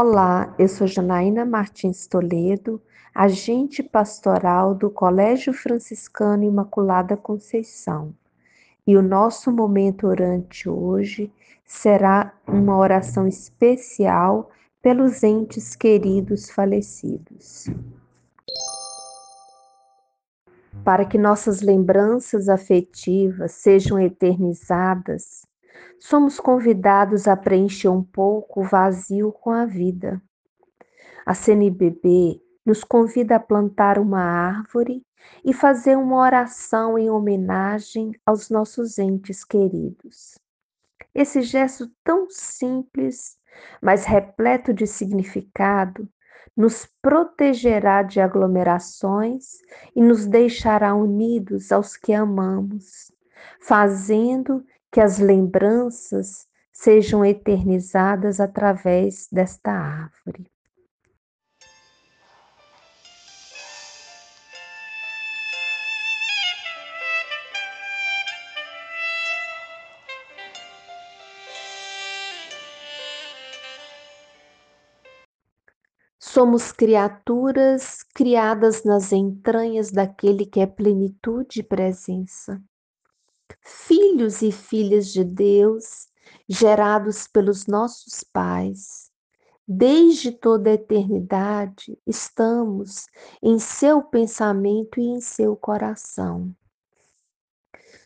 Olá, 0.00 0.54
eu 0.56 0.68
sou 0.68 0.86
Janaína 0.86 1.44
Martins 1.44 2.06
Toledo, 2.06 2.80
agente 3.12 3.82
pastoral 3.82 4.72
do 4.72 4.88
Colégio 4.88 5.52
Franciscano 5.52 6.44
Imaculada 6.44 7.16
Conceição. 7.16 8.14
E 8.86 8.96
o 8.96 9.02
nosso 9.02 9.50
momento 9.50 10.06
orante 10.06 10.68
hoje 10.68 11.32
será 11.64 12.32
uma 12.46 12.76
oração 12.76 13.26
especial 13.26 14.52
pelos 14.80 15.24
entes 15.24 15.74
queridos 15.74 16.48
falecidos. 16.48 17.66
Para 20.84 21.04
que 21.04 21.18
nossas 21.18 21.60
lembranças 21.60 22.48
afetivas 22.48 23.50
sejam 23.50 23.98
eternizadas, 23.98 25.47
somos 26.00 26.38
convidados 26.38 27.26
a 27.26 27.36
preencher 27.36 27.88
um 27.88 28.02
pouco 28.02 28.60
o 28.60 28.64
vazio 28.64 29.32
com 29.32 29.50
a 29.50 29.64
vida. 29.64 30.22
A 31.26 31.34
CNBB 31.34 32.40
nos 32.64 32.84
convida 32.84 33.36
a 33.36 33.40
plantar 33.40 33.98
uma 33.98 34.20
árvore 34.20 35.02
e 35.44 35.52
fazer 35.52 35.96
uma 35.96 36.16
oração 36.16 36.98
em 36.98 37.10
homenagem 37.10 38.12
aos 38.24 38.50
nossos 38.50 38.98
entes 38.98 39.44
queridos. 39.44 40.38
Esse 41.14 41.42
gesto 41.42 41.90
tão 42.04 42.28
simples, 42.30 43.36
mas 43.82 44.04
repleto 44.04 44.72
de 44.72 44.86
significado, 44.86 46.08
nos 46.56 46.86
protegerá 47.00 48.02
de 48.02 48.20
aglomerações 48.20 49.58
e 49.94 50.02
nos 50.02 50.26
deixará 50.26 50.94
unidos 50.94 51.70
aos 51.70 51.96
que 51.96 52.12
amamos, 52.12 53.12
fazendo 53.60 54.64
que 54.90 55.00
as 55.00 55.18
lembranças 55.18 56.46
sejam 56.72 57.24
eternizadas 57.24 58.40
através 58.40 59.28
desta 59.30 59.70
árvore. 59.70 60.50
Somos 76.18 76.70
criaturas 76.70 78.04
criadas 78.14 78.84
nas 78.84 79.12
entranhas 79.12 79.90
daquele 79.90 80.46
que 80.46 80.60
é 80.60 80.66
plenitude 80.66 81.60
e 81.60 81.62
presença 81.64 82.62
filhos 83.62 84.42
e 84.42 84.52
filhas 84.52 85.12
de 85.12 85.24
Deus, 85.24 86.08
gerados 86.48 87.26
pelos 87.26 87.66
nossos 87.66 88.24
pais. 88.24 89.10
Desde 89.66 90.32
toda 90.32 90.70
a 90.70 90.74
eternidade, 90.74 91.98
estamos 92.06 93.06
em 93.42 93.58
seu 93.58 94.02
pensamento 94.02 94.98
e 94.98 95.04
em 95.04 95.20
seu 95.20 95.54
coração. 95.56 96.54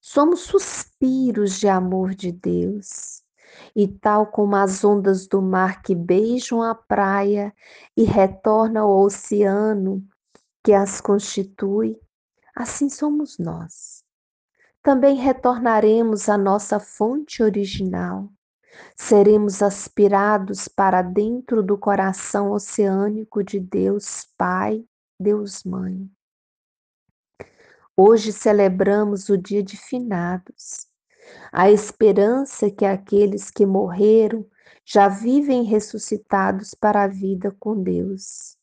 Somos 0.00 0.40
suspiros 0.40 1.58
de 1.58 1.68
amor 1.68 2.14
de 2.14 2.30
Deus, 2.30 3.24
e 3.74 3.88
tal 3.88 4.28
como 4.28 4.54
as 4.54 4.84
ondas 4.84 5.26
do 5.26 5.42
mar 5.42 5.82
que 5.82 5.94
beijam 5.94 6.62
a 6.62 6.74
praia 6.74 7.52
e 7.96 8.04
retornam 8.04 8.84
ao 8.84 9.04
oceano 9.04 10.06
que 10.62 10.72
as 10.72 11.00
constitui, 11.00 11.98
assim 12.54 12.88
somos 12.88 13.38
nós 13.38 13.97
também 14.82 15.16
retornaremos 15.16 16.28
à 16.28 16.38
nossa 16.38 16.78
fonte 16.78 17.42
original. 17.42 18.30
Seremos 18.96 19.62
aspirados 19.62 20.68
para 20.68 21.02
dentro 21.02 21.62
do 21.62 21.76
coração 21.76 22.52
oceânico 22.52 23.42
de 23.42 23.58
Deus 23.58 24.26
Pai, 24.36 24.84
Deus 25.18 25.64
Mãe. 25.64 26.08
Hoje 27.96 28.32
celebramos 28.32 29.28
o 29.28 29.36
dia 29.36 29.62
de 29.62 29.76
finados, 29.76 30.86
a 31.50 31.68
esperança 31.70 32.70
que 32.70 32.84
aqueles 32.84 33.50
que 33.50 33.66
morreram 33.66 34.46
já 34.84 35.08
vivem 35.08 35.64
ressuscitados 35.64 36.74
para 36.74 37.02
a 37.02 37.08
vida 37.08 37.54
com 37.58 37.82
Deus. 37.82 38.56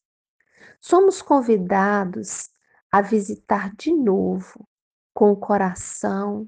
Somos 0.80 1.22
convidados 1.22 2.50
a 2.90 3.02
visitar 3.02 3.76
de 3.76 3.92
novo 3.92 4.66
com 5.16 5.32
o 5.32 5.38
coração, 5.38 6.46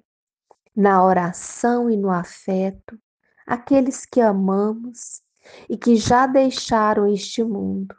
na 0.75 1.01
oração 1.01 1.89
e 1.89 1.95
no 1.95 2.11
afeto, 2.11 3.00
aqueles 3.47 4.05
que 4.05 4.19
amamos 4.19 5.23
e 5.69 5.78
que 5.78 5.95
já 5.95 6.28
deixaram 6.28 7.07
este 7.07 7.41
mundo, 7.45 7.95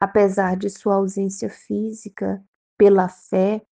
apesar 0.00 0.56
de 0.56 0.68
sua 0.68 0.96
ausência 0.96 1.48
física, 1.48 2.44
pela 2.76 3.08
fé, 3.08 3.64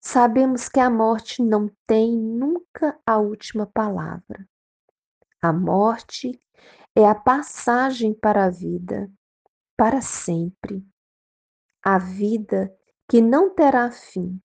sabemos 0.00 0.66
que 0.66 0.80
a 0.80 0.88
morte 0.88 1.42
não 1.42 1.70
tem 1.86 2.16
nunca 2.16 2.98
a 3.04 3.18
última 3.18 3.66
palavra. 3.66 4.48
A 5.42 5.52
morte 5.52 6.40
é 6.96 7.06
a 7.06 7.14
passagem 7.14 8.14
para 8.14 8.46
a 8.46 8.50
vida, 8.50 9.12
para 9.76 10.00
sempre. 10.00 10.82
A 11.82 11.98
vida 11.98 12.74
que 13.06 13.20
não 13.20 13.54
terá 13.54 13.90
fim, 13.90 14.40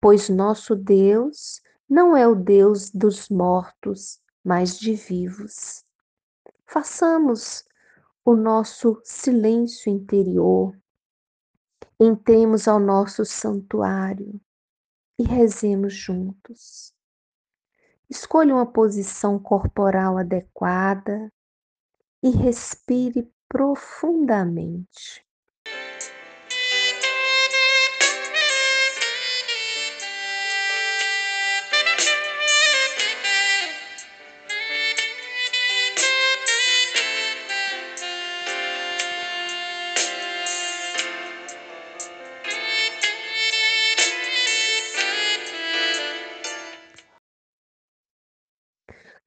pois 0.00 0.28
nosso 0.28 0.74
Deus 0.74 1.60
não 1.88 2.16
é 2.16 2.26
o 2.26 2.34
Deus 2.34 2.90
dos 2.90 3.28
mortos, 3.28 4.20
mas 4.44 4.78
de 4.78 4.94
vivos. 4.94 5.84
Façamos 6.66 7.64
o 8.24 8.36
nosso 8.36 9.00
silêncio 9.04 9.90
interior, 9.90 10.78
entremos 11.98 12.68
ao 12.68 12.78
nosso 12.78 13.24
santuário 13.24 14.40
e 15.18 15.24
rezemos 15.24 15.92
juntos. 15.92 16.94
Escolha 18.08 18.54
uma 18.54 18.66
posição 18.66 19.38
corporal 19.38 20.16
adequada 20.16 21.32
e 22.22 22.30
respire 22.30 23.30
profundamente. 23.48 25.26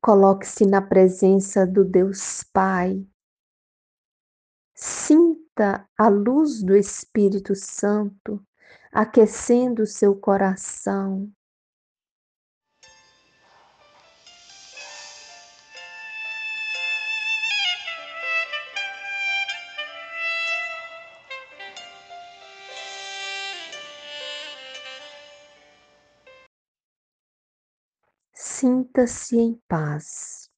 Coloque-se 0.05 0.65
na 0.65 0.81
presença 0.81 1.65
do 1.65 1.85
Deus 1.85 2.43
Pai. 2.51 3.07
Sinta 4.75 5.87
a 5.97 6.09
luz 6.09 6.61
do 6.61 6.75
Espírito 6.75 7.55
Santo 7.55 8.45
aquecendo 8.91 9.83
o 9.83 9.87
seu 9.87 10.13
coração. 10.13 11.31
Sinta-se 28.63 29.37
em 29.37 29.61
paz. 29.67 30.49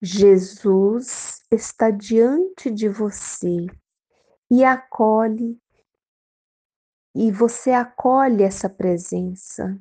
Jesus 0.00 1.42
está 1.50 1.90
diante 1.90 2.70
de 2.70 2.88
você 2.88 3.66
e 4.50 4.64
acolhe, 4.64 5.60
e 7.14 7.30
você 7.30 7.72
acolhe 7.72 8.42
essa 8.42 8.70
presença. 8.70 9.78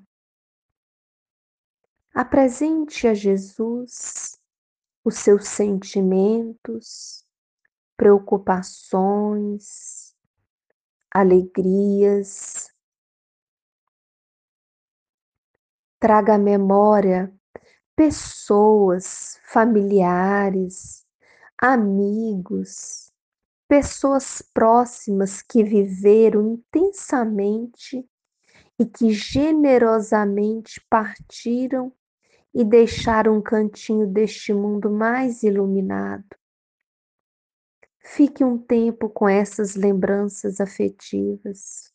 Apresente 2.13 3.07
a 3.07 3.13
Jesus 3.13 4.37
os 5.01 5.15
seus 5.15 5.47
sentimentos, 5.47 7.25
preocupações, 7.95 10.13
alegrias, 11.09 12.69
traga 15.99 16.35
à 16.35 16.37
memória 16.37 17.33
pessoas, 17.95 19.39
familiares, 19.45 21.05
amigos, 21.61 23.11
pessoas 23.67 24.41
próximas 24.53 25.41
que 25.41 25.63
viveram 25.63 26.53
intensamente 26.53 28.07
e 28.79 28.85
que 28.85 29.11
generosamente 29.11 30.79
partiram 30.89 31.91
e 32.53 32.63
deixaram 32.63 33.37
um 33.37 33.41
cantinho 33.41 34.07
deste 34.07 34.53
mundo 34.53 34.89
mais 34.89 35.43
iluminado. 35.43 36.25
Fique 37.99 38.43
um 38.45 38.57
tempo 38.57 39.09
com 39.09 39.27
essas 39.27 39.75
lembranças 39.75 40.61
afetivas. 40.61 41.88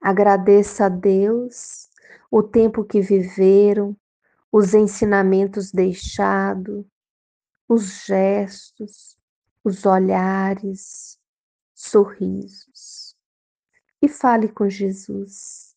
Agradeça 0.00 0.86
a 0.86 0.88
Deus 0.88 1.88
o 2.30 2.42
tempo 2.42 2.84
que 2.84 3.00
viveram, 3.00 3.96
os 4.50 4.74
ensinamentos 4.74 5.72
deixados, 5.72 6.86
os 7.68 8.04
gestos, 8.04 9.18
os 9.62 9.84
olhares, 9.84 11.18
sorrisos. 11.74 13.16
E 14.00 14.08
fale 14.08 14.48
com 14.48 14.68
Jesus. 14.68 15.76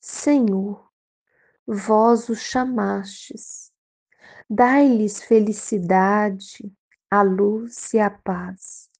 Senhor, 0.00 0.90
vós 1.66 2.28
os 2.28 2.40
chamastes, 2.40 3.72
dai-lhes 4.48 5.22
felicidade, 5.22 6.72
a 7.10 7.22
luz 7.22 7.94
e 7.94 8.00
a 8.00 8.10
paz. 8.10 8.90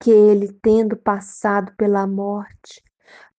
Que 0.00 0.10
ele, 0.10 0.52
tendo 0.54 0.96
passado 0.96 1.72
pela 1.76 2.06
morte, 2.06 2.82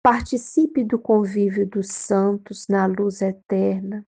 participe 0.03 0.83
do 0.83 0.99
convívio 0.99 1.65
dos 1.65 1.87
santos 1.87 2.67
na 2.67 2.85
luz 2.85 3.21
eterna, 3.21 4.05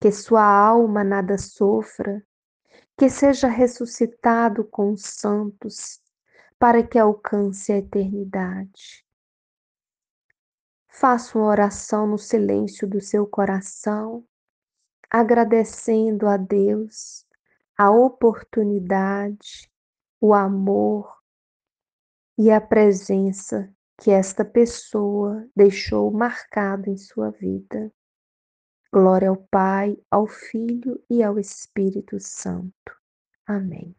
que 0.00 0.10
sua 0.10 0.42
alma 0.42 1.04
nada 1.04 1.36
sofra, 1.36 2.24
que 2.96 3.10
seja 3.10 3.46
ressuscitado 3.46 4.64
com 4.64 4.92
os 4.92 5.02
santos, 5.02 6.00
para 6.58 6.82
que 6.82 6.98
alcance 6.98 7.70
a 7.70 7.76
eternidade. 7.76 9.04
Faça 10.88 11.38
uma 11.38 11.46
oração 11.46 12.06
no 12.06 12.16
silêncio 12.16 12.88
do 12.88 12.98
seu 12.98 13.26
coração, 13.26 14.26
agradecendo 15.10 16.26
a 16.26 16.38
Deus 16.38 17.26
a 17.76 17.90
oportunidade, 17.90 19.70
o 20.20 20.32
amor 20.32 21.14
e 22.38 22.50
a 22.50 22.60
presença 22.60 23.70
que 24.00 24.10
esta 24.10 24.44
pessoa 24.44 25.48
deixou 25.54 26.10
marcado 26.12 26.88
em 26.88 26.96
sua 26.96 27.30
vida. 27.30 27.92
Glória 28.92 29.28
ao 29.28 29.36
Pai, 29.36 29.96
ao 30.10 30.26
Filho 30.26 31.02
e 31.10 31.22
ao 31.22 31.38
Espírito 31.38 32.18
Santo. 32.20 32.96
Amém. 33.44 33.97